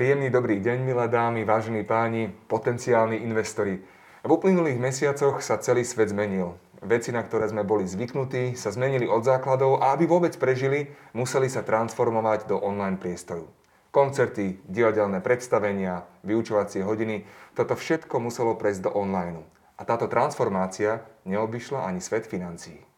Príjemný 0.00 0.32
dobrý 0.32 0.64
deň, 0.64 0.80
milé 0.80 1.12
dámy, 1.12 1.44
vážení 1.44 1.84
páni, 1.84 2.32
potenciálni 2.48 3.20
investori. 3.20 3.84
V 4.24 4.30
uplynulých 4.32 4.80
mesiacoch 4.80 5.44
sa 5.44 5.60
celý 5.60 5.84
svet 5.84 6.08
zmenil. 6.08 6.56
Veci, 6.80 7.12
na 7.12 7.20
ktoré 7.20 7.44
sme 7.52 7.68
boli 7.68 7.84
zvyknutí, 7.84 8.56
sa 8.56 8.72
zmenili 8.72 9.04
od 9.04 9.20
základov 9.28 9.76
a 9.84 9.92
aby 9.92 10.08
vôbec 10.08 10.32
prežili, 10.40 10.88
museli 11.12 11.52
sa 11.52 11.60
transformovať 11.60 12.48
do 12.48 12.56
online 12.56 12.96
priestoru. 12.96 13.44
Koncerty, 13.92 14.64
divadelné 14.64 15.20
predstavenia, 15.20 16.08
vyučovacie 16.24 16.80
hodiny, 16.80 17.28
toto 17.52 17.76
všetko 17.76 18.24
muselo 18.24 18.56
prejsť 18.56 18.88
do 18.88 18.96
online. 18.96 19.44
A 19.76 19.84
táto 19.84 20.08
transformácia 20.08 21.04
neobyšla 21.28 21.84
ani 21.84 22.00
svet 22.00 22.24
financií. 22.24 22.89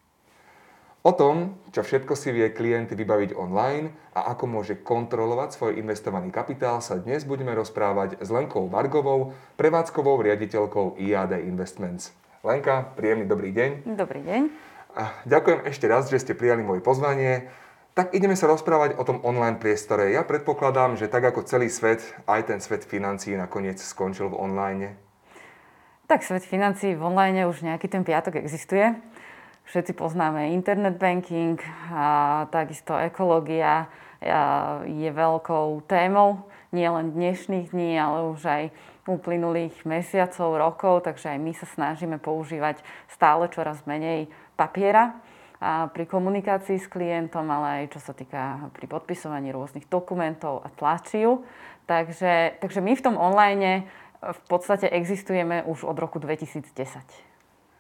O 1.02 1.10
tom, 1.10 1.58
čo 1.74 1.82
všetko 1.82 2.14
si 2.14 2.30
vie 2.30 2.46
klient 2.54 2.94
vybaviť 2.94 3.34
online 3.34 3.90
a 4.14 4.30
ako 4.30 4.46
môže 4.46 4.78
kontrolovať 4.86 5.50
svoj 5.50 5.72
investovaný 5.74 6.30
kapitál, 6.30 6.78
sa 6.78 6.94
dnes 6.94 7.26
budeme 7.26 7.50
rozprávať 7.58 8.22
s 8.22 8.30
Lenkou 8.30 8.70
Vargovou, 8.70 9.34
prevádzkovou 9.58 10.22
riaditeľkou 10.22 11.02
IAD 11.02 11.42
Investments. 11.42 12.14
Lenka, 12.46 12.94
príjemný 12.94 13.26
dobrý 13.26 13.50
deň. 13.50 13.70
Dobrý 13.98 14.22
deň. 14.22 14.40
A 14.94 15.10
ďakujem 15.26 15.66
ešte 15.66 15.90
raz, 15.90 16.06
že 16.06 16.22
ste 16.22 16.38
prijali 16.38 16.62
moje 16.62 16.86
pozvanie. 16.86 17.50
Tak 17.98 18.14
ideme 18.14 18.38
sa 18.38 18.46
rozprávať 18.46 18.94
o 18.94 19.02
tom 19.02 19.18
online 19.26 19.58
priestore. 19.58 20.14
Ja 20.14 20.22
predpokladám, 20.22 20.94
že 20.94 21.10
tak 21.10 21.26
ako 21.26 21.42
celý 21.42 21.66
svet, 21.66 21.98
aj 22.30 22.46
ten 22.46 22.62
svet 22.62 22.86
financií 22.86 23.34
nakoniec 23.34 23.82
skončil 23.82 24.30
v 24.30 24.38
online. 24.38 24.94
Tak 26.06 26.22
svet 26.22 26.46
financií 26.46 26.94
v 26.94 27.02
online 27.02 27.42
už 27.50 27.66
nejaký 27.66 27.90
ten 27.90 28.06
piatok 28.06 28.38
existuje. 28.38 28.94
Všetci 29.62 29.92
poznáme 29.94 30.52
internet 30.52 30.98
banking 30.98 31.56
a 31.90 32.44
takisto 32.50 32.98
ekológia 32.98 33.86
je 34.86 35.10
veľkou 35.10 35.82
témou 35.86 36.46
nielen 36.70 37.12
dnešných 37.12 37.70
dní, 37.70 37.98
ale 37.98 38.32
už 38.32 38.42
aj 38.42 38.62
uplynulých 39.06 39.82
mesiacov, 39.82 40.58
rokov, 40.58 40.94
takže 41.06 41.34
aj 41.34 41.38
my 41.42 41.52
sa 41.54 41.66
snažíme 41.66 42.16
používať 42.22 42.78
stále 43.10 43.50
čoraz 43.50 43.82
menej 43.82 44.30
papiera 44.54 45.18
a 45.62 45.86
pri 45.90 46.10
komunikácii 46.10 46.78
s 46.78 46.90
klientom, 46.90 47.46
ale 47.46 47.86
aj 47.86 47.98
čo 47.98 48.00
sa 48.02 48.14
týka 48.14 48.70
pri 48.74 48.86
podpisovaní 48.90 49.54
rôznych 49.54 49.86
dokumentov 49.86 50.62
a 50.66 50.68
tlačiu. 50.74 51.46
Takže, 51.86 52.58
takže 52.58 52.82
my 52.82 52.98
v 52.98 53.04
tom 53.04 53.14
online 53.18 53.86
v 54.22 54.40
podstate 54.46 54.90
existujeme 54.90 55.66
už 55.66 55.86
od 55.86 55.98
roku 55.98 56.18
2010. 56.22 57.31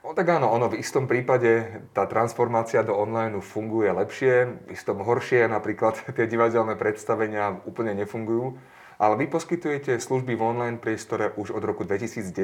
No 0.02 0.18
tak 0.18 0.34
áno, 0.34 0.50
ono 0.50 0.66
v 0.66 0.82
istom 0.82 1.06
prípade 1.06 1.78
tá 1.94 2.10
transformácia 2.10 2.82
do 2.82 2.90
online 2.90 3.38
funguje 3.38 3.86
lepšie, 3.86 4.66
v 4.66 4.74
istom 4.74 4.98
horšie, 4.98 5.46
napríklad 5.46 5.94
tie 6.18 6.26
divadelné 6.26 6.74
predstavenia 6.74 7.62
úplne 7.62 7.94
nefungujú. 7.94 8.58
Ale 8.98 9.14
vy 9.14 9.30
poskytujete 9.30 10.02
služby 10.02 10.34
v 10.34 10.42
online 10.42 10.78
priestore 10.82 11.30
už 11.38 11.54
od 11.54 11.62
roku 11.62 11.86
2010, 11.86 12.34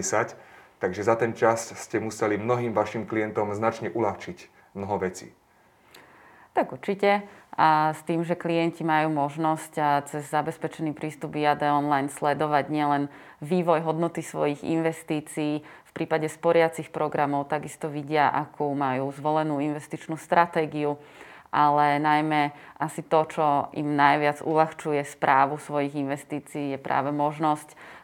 takže 0.79 1.03
za 1.03 1.15
ten 1.19 1.35
čas 1.35 1.75
ste 1.75 1.99
museli 1.99 2.39
mnohým 2.39 2.71
vašim 2.71 3.11
klientom 3.11 3.51
značne 3.55 3.91
uľahčiť 3.91 4.39
mnoho 4.79 5.03
vecí. 5.03 5.35
Tak 6.55 6.75
určite. 6.75 7.27
A 7.59 7.91
s 7.91 8.07
tým, 8.07 8.23
že 8.23 8.39
klienti 8.39 8.87
majú 8.87 9.11
možnosť 9.11 10.07
cez 10.07 10.31
zabezpečený 10.31 10.95
prístup 10.95 11.35
IAD 11.35 11.67
online 11.67 12.07
sledovať 12.07 12.71
nielen 12.71 13.11
vývoj 13.43 13.83
hodnoty 13.83 14.23
svojich 14.23 14.63
investícií, 14.63 15.67
prípade 15.99 16.31
sporiacich 16.31 16.95
programov 16.95 17.51
takisto 17.51 17.91
vidia, 17.91 18.31
akú 18.31 18.71
majú 18.71 19.11
zvolenú 19.11 19.59
investičnú 19.59 20.15
stratégiu, 20.15 20.95
ale 21.51 21.99
najmä 21.99 22.55
asi 22.79 23.03
to, 23.03 23.27
čo 23.27 23.73
im 23.75 23.99
najviac 23.99 24.45
uľahčuje 24.47 25.03
správu 25.03 25.59
svojich 25.59 25.99
investícií, 25.99 26.77
je 26.77 26.79
práve 26.79 27.11
možnosť 27.11 27.99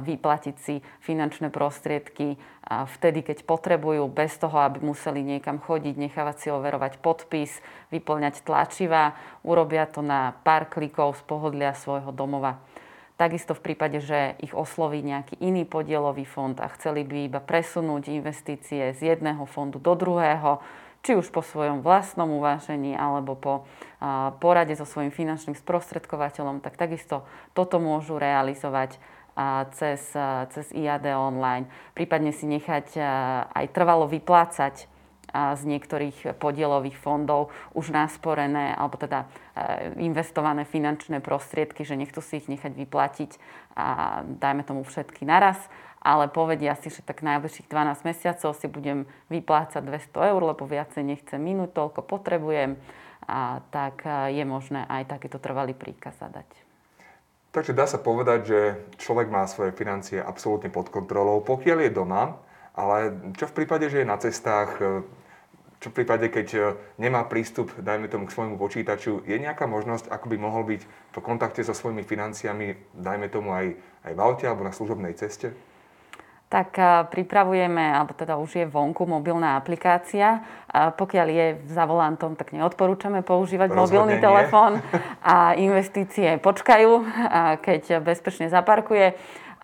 vyplatiť 0.00 0.56
si 0.56 0.80
finančné 1.04 1.52
prostriedky 1.52 2.40
vtedy, 2.64 3.20
keď 3.20 3.44
potrebujú, 3.44 4.08
bez 4.08 4.40
toho, 4.40 4.56
aby 4.56 4.80
museli 4.80 5.20
niekam 5.20 5.60
chodiť, 5.60 6.00
nechávať 6.00 6.36
si 6.40 6.48
overovať 6.48 6.96
podpis, 7.04 7.60
vyplňať 7.92 8.40
tlačiva. 8.40 9.12
Urobia 9.44 9.84
to 9.84 10.00
na 10.00 10.32
pár 10.48 10.72
klikov 10.72 11.20
z 11.20 11.28
pohodlia 11.28 11.76
svojho 11.76 12.08
domova. 12.08 12.56
Takisto 13.24 13.56
v 13.56 13.72
prípade, 13.72 14.04
že 14.04 14.36
ich 14.44 14.52
osloví 14.52 15.00
nejaký 15.00 15.40
iný 15.40 15.64
podielový 15.64 16.28
fond 16.28 16.52
a 16.60 16.68
chceli 16.76 17.08
by 17.08 17.32
iba 17.32 17.40
presunúť 17.40 18.12
investície 18.12 18.92
z 18.92 19.16
jedného 19.16 19.48
fondu 19.48 19.80
do 19.80 19.96
druhého, 19.96 20.60
či 21.00 21.16
už 21.16 21.32
po 21.32 21.40
svojom 21.40 21.80
vlastnom 21.80 22.28
uvážení 22.36 22.92
alebo 22.92 23.32
po 23.32 23.64
porade 24.44 24.76
so 24.76 24.84
svojím 24.84 25.08
finančným 25.08 25.56
sprostredkovateľom, 25.56 26.60
tak 26.60 26.76
takisto 26.76 27.24
toto 27.56 27.80
môžu 27.80 28.20
realizovať 28.20 29.00
cez, 29.72 30.04
cez 30.52 30.66
IAD 30.76 31.16
online. 31.16 31.64
Prípadne 31.96 32.28
si 32.28 32.44
nechať 32.44 33.00
aj 33.56 33.72
trvalo 33.72 34.04
vyplácať 34.04 34.84
z 35.34 35.62
niektorých 35.66 36.38
podielových 36.38 36.94
fondov 36.94 37.50
už 37.74 37.90
nasporené 37.90 38.70
alebo 38.70 38.94
teda 38.94 39.26
e, 39.26 39.98
investované 40.06 40.62
finančné 40.62 41.18
prostriedky, 41.18 41.82
že 41.82 41.98
nechcú 41.98 42.22
si 42.22 42.38
ich 42.38 42.46
nechať 42.46 42.70
vyplatiť 42.70 43.30
a 43.74 44.22
dajme 44.22 44.62
tomu 44.62 44.86
všetky 44.86 45.26
naraz, 45.26 45.58
ale 45.98 46.30
povedia 46.30 46.78
si, 46.78 46.86
že 46.86 47.02
tak 47.02 47.26
najbližších 47.26 47.66
12 47.66 48.06
mesiacov 48.06 48.54
si 48.54 48.70
budem 48.70 49.10
vyplácať 49.26 49.82
200 49.82 50.30
eur, 50.30 50.40
lebo 50.54 50.62
viacej 50.70 51.02
nechcem 51.02 51.42
minúť, 51.42 51.74
toľko 51.74 52.06
potrebujem, 52.06 52.78
a 53.24 53.64
tak 53.72 54.04
e, 54.06 54.38
je 54.38 54.44
možné 54.46 54.86
aj 54.86 55.10
takýto 55.10 55.42
trvalý 55.42 55.74
príkaz 55.74 56.20
zadať. 56.20 56.46
Takže 57.54 57.70
dá 57.70 57.86
sa 57.86 58.02
povedať, 58.02 58.40
že 58.50 58.60
človek 58.98 59.30
má 59.30 59.46
svoje 59.46 59.70
financie 59.74 60.18
absolútne 60.18 60.68
pod 60.74 60.90
kontrolou, 60.90 61.38
pokiaľ 61.42 61.86
je 61.86 61.90
doma, 61.94 62.38
ale 62.74 63.14
čo 63.38 63.46
v 63.46 63.62
prípade, 63.62 63.86
že 63.86 64.02
je 64.02 64.10
na 64.10 64.18
cestách, 64.18 64.70
e, 64.82 65.02
čo 65.84 65.92
v 65.92 66.00
prípade, 66.00 66.32
keď 66.32 66.48
e, 66.56 66.60
nemá 66.96 67.28
prístup, 67.28 67.68
dajme 67.76 68.08
tomu, 68.08 68.24
k 68.24 68.32
svojmu 68.32 68.56
počítaču, 68.56 69.20
je 69.28 69.36
nejaká 69.36 69.68
možnosť, 69.68 70.08
ako 70.08 70.32
by 70.32 70.36
mohol 70.40 70.64
byť 70.64 70.80
v 71.12 71.16
kontakte 71.20 71.60
so 71.60 71.76
svojimi 71.76 72.00
financiami, 72.00 72.72
dajme 72.96 73.28
tomu 73.28 73.52
aj, 73.52 73.76
aj 74.08 74.12
v 74.16 74.20
aute 74.24 74.48
alebo 74.48 74.64
na 74.64 74.72
služobnej 74.72 75.12
ceste? 75.12 75.52
Tak 76.48 76.80
e, 76.80 77.04
pripravujeme, 77.12 77.84
alebo 77.84 78.16
teda 78.16 78.40
už 78.40 78.64
je 78.64 78.64
vonku 78.64 79.04
mobilná 79.04 79.60
aplikácia. 79.60 80.40
Pokiaľ 80.72 81.26
je 81.28 81.46
za 81.68 81.84
volantom, 81.84 82.32
tak 82.32 82.56
neodporúčame 82.56 83.20
používať 83.20 83.70
Rozhodne 83.70 83.84
mobilný 83.84 84.16
telefón 84.24 84.80
a 85.22 85.52
investície 85.54 86.40
počkajú, 86.40 86.90
keď 87.62 88.02
bezpečne 88.02 88.50
zaparkuje 88.50 89.14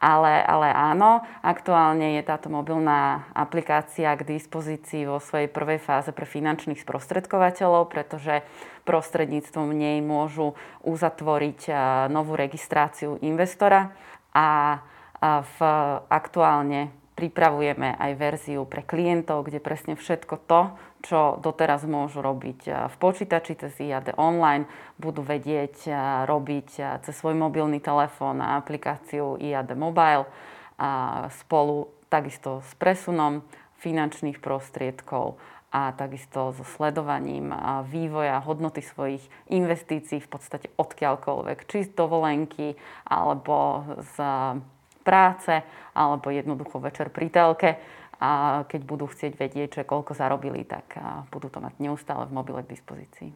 ale, 0.00 0.41
ale 0.41 0.72
áno, 0.72 1.21
aktuálne 1.44 2.16
je 2.16 2.22
táto 2.25 2.49
mobilná 2.49 3.28
aplikácia 3.37 4.16
k 4.16 4.25
dispozícii 4.25 5.05
vo 5.05 5.21
svojej 5.21 5.53
prvej 5.53 5.77
fáze 5.77 6.09
pre 6.16 6.25
finančných 6.25 6.81
sprostredkovateľov, 6.81 7.93
pretože 7.93 8.41
prostredníctvom 8.88 9.77
nej 9.77 10.00
môžu 10.00 10.56
uzatvoriť 10.88 11.69
novú 12.09 12.33
registráciu 12.33 13.21
investora. 13.21 13.93
A 14.33 14.81
v, 15.21 15.59
aktuálne 16.09 16.88
pripravujeme 17.20 18.00
aj 18.00 18.12
verziu 18.16 18.64
pre 18.64 18.81
klientov, 18.81 19.44
kde 19.44 19.60
presne 19.60 19.92
všetko 19.92 20.34
to, 20.48 20.72
čo 21.04 21.36
doteraz 21.36 21.84
môžu 21.84 22.25
robiť 22.25 22.88
v 22.88 22.94
počítači 22.97 23.60
cez 23.60 23.76
IAD 23.76 24.16
online, 24.16 24.64
budú 24.97 25.20
vedieť 25.20 25.84
robiť 26.25 27.00
cez 27.04 27.12
svoj 27.12 27.36
mobilný 27.36 27.84
telefón 27.84 28.41
a 28.41 28.56
aplikáciu 28.56 29.36
IAD 29.36 29.76
Mobile 29.76 30.25
a 30.81 31.28
spolu 31.44 31.92
takisto 32.08 32.64
s 32.64 32.72
presunom 32.81 33.44
finančných 33.84 34.40
prostriedkov 34.40 35.37
a 35.70 35.93
takisto 35.93 36.56
so 36.56 36.64
sledovaním 36.64 37.52
vývoja 37.87 38.40
hodnoty 38.40 38.81
svojich 38.81 39.23
investícií 39.52 40.25
v 40.25 40.31
podstate 40.32 40.73
odkiaľkoľvek, 40.75 41.69
či 41.69 41.84
z 41.84 41.90
dovolenky 41.93 42.75
alebo 43.05 43.84
z 44.16 44.16
práce 45.11 45.67
alebo 45.99 46.31
jednoducho 46.31 46.79
večer 46.79 47.11
pri 47.11 47.27
telke 47.35 47.83
a 48.23 48.62
keď 48.71 48.81
budú 48.87 49.11
chcieť 49.11 49.33
vedieť, 49.35 49.69
že 49.83 49.89
koľko 49.89 50.15
zarobili, 50.15 50.62
tak 50.62 50.95
budú 51.35 51.51
to 51.51 51.59
mať 51.59 51.75
neustále 51.83 52.31
v 52.31 52.37
mobile 52.37 52.62
k 52.62 52.79
dispozícii. 52.79 53.35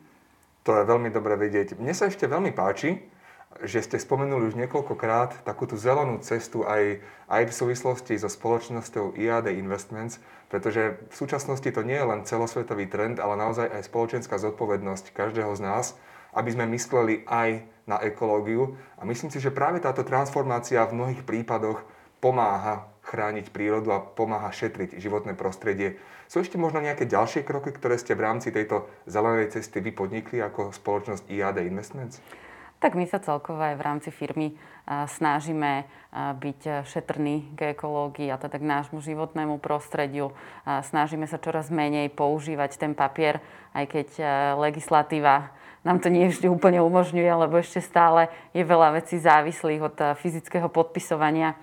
To 0.62 0.71
je 0.79 0.87
veľmi 0.87 1.11
dobre 1.11 1.35
vedieť. 1.35 1.75
Mne 1.75 1.97
sa 1.97 2.06
ešte 2.06 2.31
veľmi 2.31 2.55
páči, 2.55 3.03
že 3.62 3.87
ste 3.87 4.03
spomenuli 4.03 4.50
už 4.50 4.59
niekoľkokrát 4.59 5.47
takú 5.47 5.65
tú 5.65 5.79
zelenú 5.79 6.19
cestu 6.21 6.67
aj, 6.67 6.99
aj 7.31 7.43
v 7.49 7.53
súvislosti 7.55 8.15
so 8.19 8.26
spoločnosťou 8.26 9.15
IAD 9.15 9.50
Investments, 9.55 10.19
pretože 10.50 10.99
v 11.11 11.15
súčasnosti 11.15 11.67
to 11.71 11.82
nie 11.87 11.94
je 11.94 12.09
len 12.09 12.26
celosvetový 12.26 12.91
trend, 12.91 13.23
ale 13.23 13.38
naozaj 13.38 13.71
aj 13.71 13.87
spoločenská 13.88 14.43
zodpovednosť 14.43 15.15
každého 15.15 15.55
z 15.55 15.61
nás, 15.62 15.94
aby 16.34 16.50
sme 16.50 16.66
mysleli 16.75 17.22
aj 17.25 17.62
na 17.88 18.02
ekológiu. 18.02 18.76
A 18.98 19.06
myslím 19.06 19.31
si, 19.31 19.38
že 19.38 19.54
práve 19.54 19.81
táto 19.81 20.02
transformácia 20.02 20.82
v 20.84 20.96
mnohých 20.98 21.22
prípadoch 21.22 21.86
pomáha 22.19 22.90
chrániť 23.04 23.52
prírodu 23.52 23.92
a 23.92 24.00
pomáha 24.00 24.48
šetriť 24.48 24.96
životné 24.96 25.36
prostredie. 25.36 26.00
Sú 26.25 26.40
ešte 26.40 26.56
možno 26.56 26.81
nejaké 26.81 27.04
ďalšie 27.04 27.44
kroky, 27.44 27.69
ktoré 27.76 28.00
ste 28.00 28.16
v 28.16 28.25
rámci 28.25 28.48
tejto 28.48 28.88
zelenej 29.04 29.52
cesty 29.52 29.84
vy 29.84 29.92
podnikli 29.92 30.40
ako 30.40 30.72
spoločnosť 30.72 31.28
IAD 31.28 31.60
Investments? 31.69 32.25
Tak 32.80 32.96
my 32.96 33.04
sa 33.04 33.20
celkovo 33.20 33.60
aj 33.60 33.76
v 33.76 33.87
rámci 33.87 34.08
firmy 34.12 34.56
snažíme 34.88 35.88
byť 36.16 36.84
šetrní 36.84 37.56
k 37.56 37.76
ekológii 37.76 38.28
a 38.28 38.37
teda 38.37 38.60
k 38.60 38.64
nášmu 38.64 39.00
životnému 39.00 39.56
prostrediu. 39.60 40.32
Snažíme 40.64 41.25
sa 41.25 41.40
čoraz 41.40 41.72
menej 41.72 42.12
používať 42.12 42.76
ten 42.76 42.92
papier, 42.92 43.40
aj 43.72 43.84
keď 43.88 44.08
legislatíva 44.60 45.52
nám 45.84 46.00
to 46.00 46.08
nie 46.08 46.32
vždy 46.32 46.48
úplne 46.48 46.81
umožňuje, 46.81 47.28
lebo 47.28 47.60
ešte 47.60 47.84
stále 47.84 48.32
je 48.56 48.64
veľa 48.64 48.96
vecí 48.98 49.20
závislých 49.20 49.81
od 49.84 49.96
fyzického 50.16 50.72
podpisovania 50.72 51.54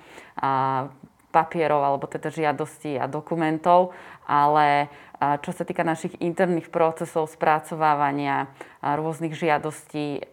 papierov 1.31 1.81
alebo 1.81 2.05
teda 2.05 2.29
žiadostí 2.29 3.01
a 3.01 3.09
dokumentov, 3.09 3.97
ale 4.29 4.93
čo 5.21 5.53
sa 5.53 5.63
týka 5.65 5.85
našich 5.85 6.17
interných 6.17 6.73
procesov 6.73 7.29
spracovávania 7.29 8.49
rôznych 8.81 9.37
žiadostí 9.37 10.27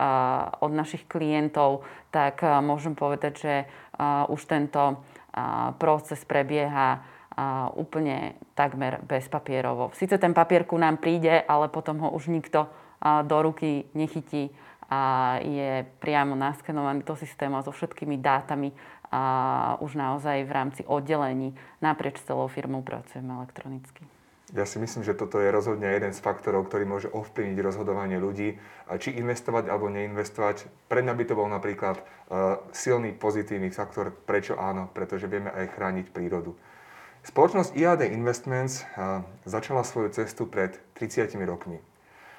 od 0.60 0.72
našich 0.72 1.04
klientov, 1.04 1.84
tak 2.08 2.40
môžem 2.64 2.96
povedať, 2.96 3.32
že 3.36 3.54
už 4.32 4.40
tento 4.48 5.00
proces 5.76 6.24
prebieha 6.24 7.04
úplne 7.78 8.34
takmer 8.58 8.98
bezpapierovo. 9.04 9.94
Sice 9.94 10.18
ten 10.18 10.34
papier 10.34 10.66
ku 10.66 10.74
nám 10.74 10.98
príde, 10.98 11.46
ale 11.46 11.70
potom 11.70 12.02
ho 12.02 12.10
už 12.10 12.32
nikto 12.32 12.66
do 13.02 13.36
ruky 13.42 13.86
nechytí 13.94 14.50
a 14.88 15.36
je 15.44 15.84
priamo 16.00 16.32
naskenovaný 16.32 17.04
do 17.04 17.12
systému 17.12 17.60
so 17.60 17.70
všetkými 17.70 18.16
dátami 18.18 18.72
a 19.12 19.76
už 19.80 19.96
naozaj 19.96 20.44
v 20.44 20.52
rámci 20.52 20.82
oddelení 20.84 21.56
naprieč 21.80 22.20
celou 22.24 22.48
firmou 22.48 22.84
pracujeme 22.84 23.32
elektronicky. 23.36 24.04
Ja 24.56 24.64
si 24.64 24.80
myslím, 24.80 25.04
že 25.04 25.12
toto 25.12 25.44
je 25.44 25.52
rozhodne 25.52 25.84
jeden 25.92 26.16
z 26.16 26.24
faktorov, 26.24 26.72
ktorý 26.72 26.88
môže 26.88 27.12
ovplyvniť 27.12 27.58
rozhodovanie 27.60 28.16
ľudí, 28.16 28.56
či 28.96 29.12
investovať 29.20 29.68
alebo 29.68 29.92
neinvestovať. 29.92 30.88
Pre 30.88 31.04
mňa 31.04 31.12
by 31.12 31.24
to 31.28 31.34
bol 31.36 31.44
napríklad 31.52 32.00
uh, 32.00 32.56
silný 32.72 33.12
pozitívny 33.12 33.68
faktor, 33.68 34.08
prečo 34.08 34.56
áno, 34.56 34.88
pretože 34.96 35.28
vieme 35.28 35.52
aj 35.52 35.76
chrániť 35.76 36.06
prírodu. 36.16 36.56
Spoločnosť 37.28 37.76
IAD 37.76 38.08
Investments 38.08 38.88
uh, 38.96 39.20
začala 39.44 39.84
svoju 39.84 40.16
cestu 40.16 40.48
pred 40.48 40.80
30 40.96 41.36
rokmi. 41.44 41.84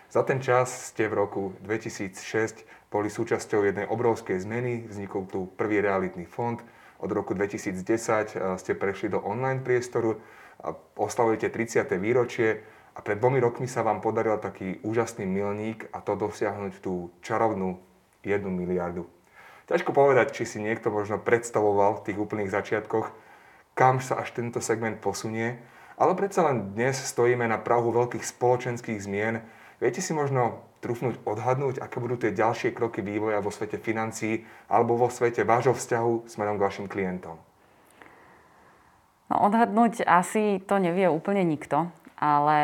Za 0.09 0.25
ten 0.25 0.41
čas 0.41 0.89
ste 0.89 1.05
v 1.05 1.21
roku 1.21 1.41
2006 1.61 2.65
boli 2.89 3.13
súčasťou 3.13 3.61
jednej 3.61 3.85
obrovskej 3.85 4.41
zmeny, 4.41 4.89
vznikol 4.89 5.29
tu 5.29 5.45
prvý 5.53 5.85
realitný 5.85 6.25
fond, 6.25 6.57
od 6.99 7.09
roku 7.13 7.37
2010 7.37 7.77
eh, 7.77 8.57
ste 8.57 8.73
prešli 8.73 9.13
do 9.13 9.21
online 9.21 9.61
priestoru, 9.61 10.17
oslavujete 10.97 11.53
30. 11.53 11.87
výročie 12.01 12.65
a 12.97 12.99
pred 12.99 13.21
dvomi 13.21 13.39
rokmi 13.39 13.69
sa 13.69 13.85
vám 13.85 14.01
podaril 14.01 14.35
taký 14.41 14.81
úžasný 14.83 15.23
milník 15.23 15.87
a 15.93 16.03
to 16.03 16.19
dosiahnuť 16.19 16.83
tú 16.83 17.13
čarovnú 17.23 17.79
1 18.25 18.43
miliardu. 18.49 19.07
Ťažko 19.69 19.93
povedať, 19.93 20.33
či 20.33 20.43
si 20.49 20.57
niekto 20.57 20.89
možno 20.89 21.21
predstavoval 21.21 22.01
v 22.01 22.03
tých 22.09 22.17
úplných 22.17 22.49
začiatkoch, 22.49 23.13
kam 23.77 24.01
sa 24.01 24.19
až 24.19 24.33
tento 24.33 24.57
segment 24.59 24.97
posunie, 24.97 25.61
ale 25.95 26.17
predsa 26.17 26.43
len 26.49 26.73
dnes 26.73 26.97
stojíme 26.97 27.45
na 27.45 27.61
prahu 27.61 27.93
veľkých 27.93 28.25
spoločenských 28.25 28.99
zmien, 28.99 29.45
Viete 29.79 30.03
si 30.03 30.11
možno 30.11 30.63
trúfnuť, 30.83 31.23
odhadnúť, 31.23 31.79
aké 31.79 32.03
budú 32.03 32.19
tie 32.19 32.35
ďalšie 32.35 32.75
kroky 32.75 32.99
vývoja 32.99 33.39
vo 33.43 33.51
svete 33.51 33.79
financií 33.79 34.43
alebo 34.67 34.99
vo 34.99 35.07
svete 35.11 35.47
vášho 35.47 35.75
vzťahu 35.75 36.27
smerom 36.27 36.59
k 36.59 36.65
vašim 36.67 36.87
klientom? 36.91 37.39
No, 39.29 39.35
odhadnúť 39.47 40.03
asi 40.03 40.59
to 40.63 40.81
nevie 40.81 41.07
úplne 41.07 41.45
nikto, 41.45 41.91
ale 42.17 42.59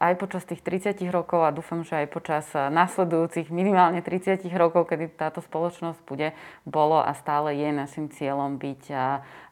aj 0.00 0.16
počas 0.16 0.48
tých 0.48 0.64
30 0.64 0.96
rokov 1.12 1.44
a 1.44 1.52
dúfam, 1.52 1.84
že 1.84 1.92
aj 1.92 2.06
počas 2.08 2.48
nasledujúcich 2.56 3.52
minimálne 3.52 4.00
30 4.00 4.48
rokov, 4.56 4.88
kedy 4.88 5.12
táto 5.12 5.44
spoločnosť 5.44 6.00
bude, 6.08 6.32
bolo 6.64 6.96
a 6.96 7.12
stále 7.12 7.52
je 7.52 7.68
našim 7.68 8.08
cieľom 8.08 8.56
byť, 8.56 8.82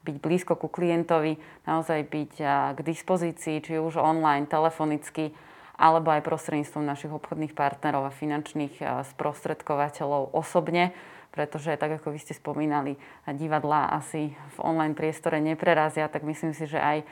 byť 0.08 0.16
blízko 0.16 0.56
ku 0.56 0.72
klientovi, 0.72 1.36
naozaj 1.68 2.00
byť 2.08 2.32
k 2.74 2.78
dispozícii, 2.80 3.60
či 3.60 3.76
už 3.76 4.00
online, 4.00 4.48
telefonicky, 4.48 5.36
alebo 5.78 6.10
aj 6.10 6.26
prostredníctvom 6.26 6.82
našich 6.82 7.14
obchodných 7.14 7.54
partnerov 7.54 8.10
a 8.10 8.12
finančných 8.12 8.82
sprostredkovateľov 9.14 10.34
osobne, 10.34 10.90
pretože 11.28 11.76
tak 11.78 12.02
ako 12.02 12.10
vy 12.10 12.18
ste 12.18 12.34
spomínali, 12.34 12.98
divadlá 13.30 13.94
asi 13.94 14.34
v 14.34 14.58
online 14.58 14.98
priestore 14.98 15.38
neprerazia, 15.38 16.10
tak 16.10 16.26
myslím 16.26 16.50
si, 16.50 16.66
že 16.66 16.82
aj 16.82 17.06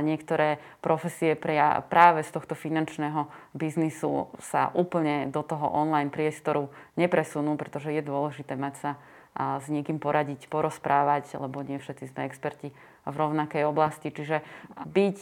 niektoré 0.00 0.56
profesie 0.80 1.36
práve 1.36 2.24
z 2.24 2.30
tohto 2.32 2.56
finančného 2.56 3.28
biznisu 3.52 4.32
sa 4.40 4.72
úplne 4.72 5.28
do 5.28 5.44
toho 5.44 5.68
online 5.68 6.08
priestoru 6.08 6.72
nepresunú, 6.96 7.58
pretože 7.60 7.92
je 7.92 8.00
dôležité 8.00 8.56
mať 8.56 8.74
sa 8.80 8.90
a 9.36 9.60
s 9.60 9.68
niekým 9.68 10.00
poradiť, 10.00 10.48
porozprávať, 10.48 11.36
lebo 11.36 11.60
nie 11.60 11.76
všetci 11.76 12.08
sme 12.08 12.24
experti 12.24 12.72
v 13.04 13.12
rovnakej 13.12 13.68
oblasti. 13.68 14.08
Čiže 14.08 14.40
byť 14.88 15.18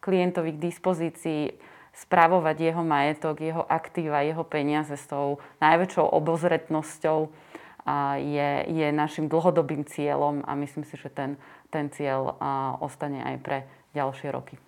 klientovi 0.00 0.56
k 0.56 0.62
dispozícii, 0.72 1.42
spravovať 1.96 2.56
jeho 2.60 2.82
majetok, 2.84 3.40
jeho 3.40 3.64
aktíva, 3.64 4.20
jeho 4.20 4.44
peniaze 4.44 4.92
s 4.92 5.08
tou 5.08 5.40
najväčšou 5.64 6.04
obozretnosťou 6.04 7.32
je, 8.20 8.50
je 8.66 8.88
našim 8.92 9.30
dlhodobým 9.30 9.86
cieľom 9.86 10.44
a 10.44 10.52
myslím 10.58 10.84
si, 10.84 10.98
že 10.98 11.08
ten, 11.08 11.40
ten 11.72 11.88
cieľ 11.88 12.36
ostane 12.82 13.22
aj 13.22 13.36
pre 13.40 13.58
ďalšie 13.96 14.28
roky. 14.28 14.60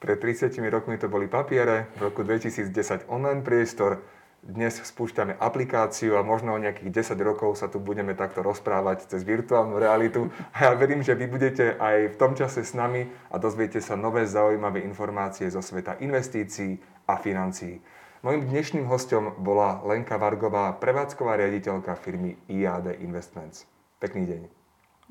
Pred 0.00 0.20
30 0.20 0.52
rokmi 0.68 1.00
to 1.00 1.08
boli 1.08 1.28
papiere, 1.28 1.88
v 1.96 2.12
roku 2.12 2.24
2010 2.24 3.08
online 3.08 3.40
priestor, 3.40 4.04
dnes 4.44 4.76
spúšťame 4.76 5.40
aplikáciu 5.40 6.20
a 6.20 6.26
možno 6.26 6.52
o 6.52 6.60
nejakých 6.60 7.16
10 7.16 7.16
rokov 7.24 7.56
sa 7.56 7.72
tu 7.72 7.80
budeme 7.80 8.12
takto 8.12 8.44
rozprávať 8.44 9.08
cez 9.08 9.24
virtuálnu 9.24 9.80
realitu. 9.80 10.28
A 10.52 10.68
ja 10.68 10.72
verím, 10.76 11.00
že 11.00 11.16
vy 11.16 11.26
budete 11.26 11.80
aj 11.80 12.12
v 12.12 12.18
tom 12.20 12.36
čase 12.36 12.60
s 12.60 12.76
nami 12.76 13.08
a 13.32 13.40
dozviete 13.40 13.80
sa 13.80 13.96
nové 13.96 14.28
zaujímavé 14.28 14.84
informácie 14.84 15.48
zo 15.48 15.64
sveta 15.64 15.96
investícií 16.04 16.76
a 17.08 17.16
financií. 17.16 17.80
Mojím 18.24 18.48
dnešným 18.48 18.86
hostom 18.88 19.36
bola 19.40 19.84
Lenka 19.84 20.16
Vargová, 20.16 20.76
prevádzková 20.80 21.36
riaditeľka 21.40 21.96
firmy 21.96 22.36
IAD 22.48 23.00
Investments. 23.00 23.68
Pekný 24.00 24.24
deň. 24.28 24.42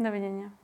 Dovidenia. 0.02 0.63